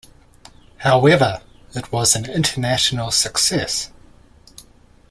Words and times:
However 0.77 1.43
it 1.75 1.91
was 1.91 2.15
an 2.15 2.25
international 2.27 3.11
success. 3.11 3.91